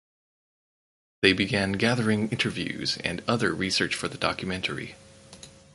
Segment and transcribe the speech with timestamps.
[1.21, 4.95] They began gathering interviews and other research for the documentary.